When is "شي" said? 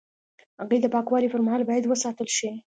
2.37-2.49